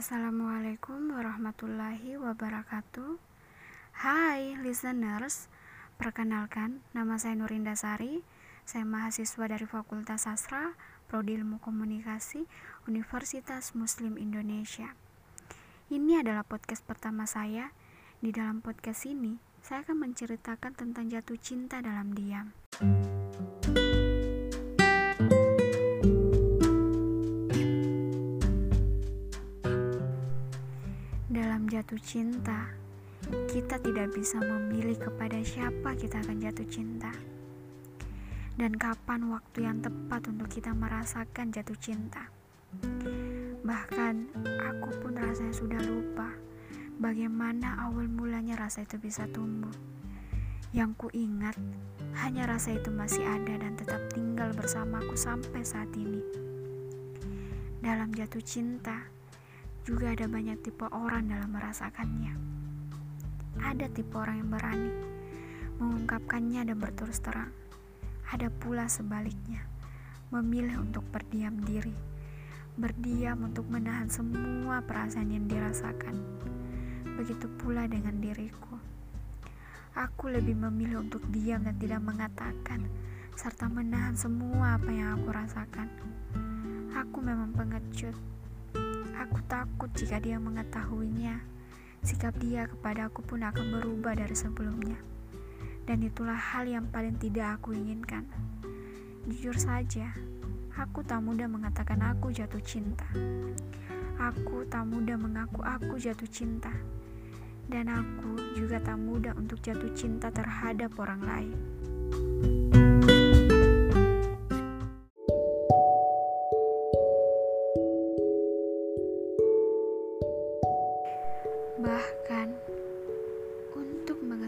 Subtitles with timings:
[0.00, 3.20] Assalamualaikum warahmatullahi wabarakatuh.
[4.00, 5.52] Hai listeners,
[6.00, 8.24] perkenalkan nama saya Nurinda Sari.
[8.64, 10.72] Saya mahasiswa dari Fakultas Sastra,
[11.04, 12.48] Prodi Ilmu Komunikasi,
[12.88, 14.96] Universitas Muslim Indonesia.
[15.92, 17.68] Ini adalah podcast pertama saya.
[18.24, 22.56] Di dalam podcast ini, saya akan menceritakan tentang jatuh cinta dalam diam.
[31.80, 32.68] Jatuh cinta,
[33.48, 37.08] kita tidak bisa memilih kepada siapa kita akan jatuh cinta
[38.60, 42.28] dan kapan waktu yang tepat untuk kita merasakan jatuh cinta.
[43.64, 44.14] Bahkan
[44.60, 46.28] aku pun rasanya sudah lupa
[47.00, 49.72] bagaimana awal mulanya rasa itu bisa tumbuh.
[50.76, 51.56] Yang ku ingat
[52.20, 56.20] hanya rasa itu masih ada dan tetap tinggal bersamaku sampai saat ini.
[57.80, 59.08] Dalam jatuh cinta,
[59.84, 62.32] juga ada banyak tipe orang dalam merasakannya.
[63.60, 64.92] Ada tipe orang yang berani
[65.80, 67.48] mengungkapkannya dan berterus terang
[68.30, 69.58] ada pula sebaliknya,
[70.30, 71.90] memilih untuk berdiam diri,
[72.78, 76.14] berdiam untuk menahan semua perasaan yang dirasakan.
[77.18, 78.78] Begitu pula dengan diriku.
[79.98, 82.86] Aku lebih memilih untuk diam dan tidak mengatakan,
[83.34, 85.90] serta menahan semua apa yang aku rasakan.
[86.94, 88.14] Aku memang pengecut.
[89.20, 91.44] Aku takut jika dia mengetahuinya.
[92.00, 94.96] Sikap dia kepada aku pun akan berubah dari sebelumnya
[95.90, 98.22] dan itulah hal yang paling tidak aku inginkan.
[99.26, 100.14] Jujur saja,
[100.78, 103.10] aku tak mudah mengatakan aku jatuh cinta.
[104.22, 106.70] Aku tak mudah mengaku aku jatuh cinta.
[107.66, 111.58] Dan aku juga tak mudah untuk jatuh cinta terhadap orang lain.
[112.70, 112.79] Bahkan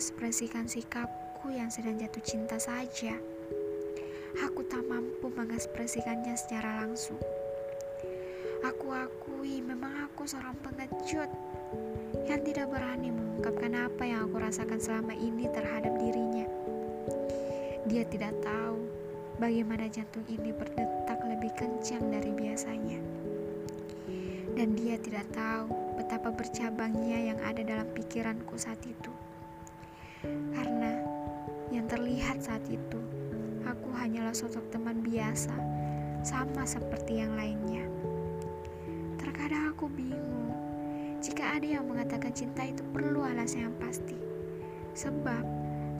[0.00, 3.12] mengekspresikan sikap aku yang sedang jatuh cinta saja.
[4.48, 7.20] Aku tak mampu mengekspresikannya secara langsung.
[8.64, 11.28] Aku akui memang aku seorang pengecut
[12.24, 16.48] yang tidak berani mengungkapkan apa yang aku rasakan selama ini terhadap dirinya.
[17.84, 18.80] Dia tidak tahu
[19.36, 23.04] bagaimana jantung ini berdetak lebih kencang dari biasanya.
[24.56, 25.68] Dan dia tidak tahu
[26.00, 29.29] betapa bercabangnya yang ada dalam pikiranku saat itu.
[30.26, 31.00] Karena
[31.72, 33.00] yang terlihat saat itu,
[33.64, 35.54] aku hanyalah sosok teman biasa,
[36.20, 37.88] sama seperti yang lainnya.
[39.16, 40.52] Terkadang aku bingung
[41.20, 44.16] jika ada yang mengatakan cinta itu perlu alasan yang pasti.
[44.96, 45.44] Sebab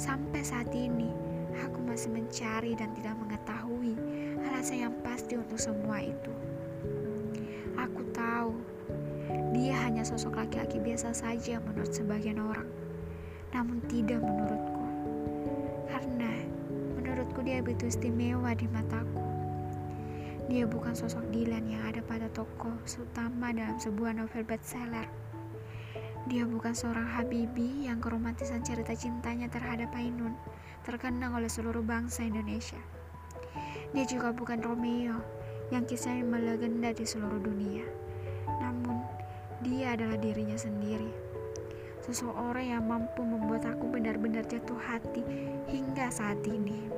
[0.01, 1.13] sampai saat ini
[1.61, 3.97] aku masih mencari dan tidak mengetahui
[4.49, 6.33] alasan yang pasti untuk semua itu.
[7.77, 8.53] Aku tahu
[9.57, 12.69] dia hanya sosok laki-laki biasa saja menurut sebagian orang,
[13.50, 14.87] namun tidak menurutku
[15.91, 16.33] karena
[16.94, 19.22] menurutku dia begitu istimewa di mataku.
[20.50, 25.06] Dia bukan sosok Dylan yang ada pada tokoh utama dalam sebuah novel bestseller.
[26.27, 30.34] Dia bukan seorang Habibi yang keromantisan cerita cintanya terhadap Ainun
[30.83, 32.78] terkenang oleh seluruh bangsa Indonesia.
[33.94, 35.19] Dia juga bukan Romeo
[35.71, 37.87] yang kisahnya melegenda di seluruh dunia.
[38.59, 39.06] Namun,
[39.62, 41.30] dia adalah dirinya sendiri
[42.05, 45.22] seseorang yang mampu membuat aku benar-benar jatuh hati
[45.69, 46.88] hingga saat ini.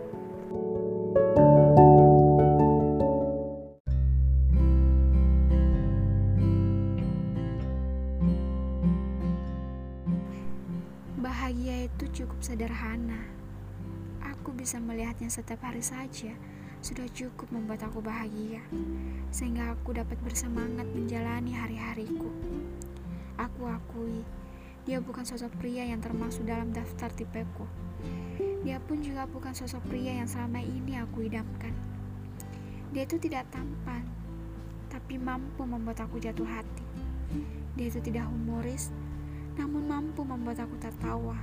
[11.22, 13.22] Bahagia itu cukup sederhana.
[14.22, 16.34] Aku bisa melihatnya setiap hari saja
[16.82, 18.58] sudah cukup membuat aku bahagia,
[19.30, 22.26] sehingga aku dapat bersemangat menjalani hari-hariku.
[23.38, 24.26] Aku akui
[24.82, 27.62] dia bukan sosok pria yang termasuk dalam daftar tipeku.
[28.66, 31.70] Dia pun juga bukan sosok pria yang selama ini aku idamkan.
[32.91, 34.03] Dia itu tidak tampan,
[34.91, 36.83] tapi mampu membuat aku jatuh hati.
[37.78, 38.91] Dia itu tidak humoris,
[39.54, 41.39] namun mampu membuat aku tertawa.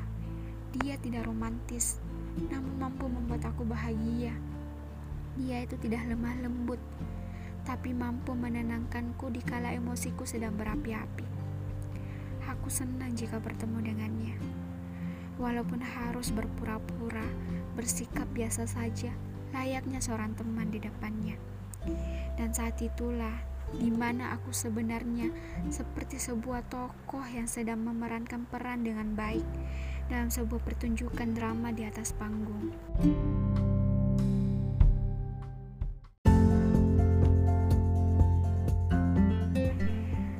[0.75, 2.03] Dia tidak romantis,
[2.51, 4.35] namun mampu membuat aku bahagia.
[5.39, 6.81] Dia itu tidak lemah lembut,
[7.63, 11.38] tapi mampu menenangkanku di kala emosiku sedang berapi-api.
[12.49, 14.35] Aku senang jika bertemu dengannya.
[15.37, 17.23] Walaupun harus berpura-pura,
[17.77, 19.13] bersikap biasa saja,
[19.53, 21.37] layaknya seorang teman di depannya.
[22.35, 23.37] Dan saat itulah
[23.77, 25.29] di mana aku sebenarnya
[25.69, 29.45] seperti sebuah tokoh yang sedang memerankan peran dengan baik
[30.09, 32.73] dalam sebuah pertunjukan drama di atas panggung.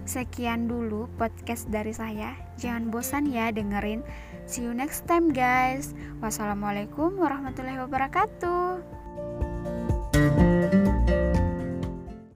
[0.10, 2.34] Sekian dulu podcast dari saya.
[2.58, 4.02] Jangan bosan ya dengerin.
[4.50, 5.94] See you next time guys.
[6.18, 8.69] Wassalamualaikum warahmatullahi wabarakatuh.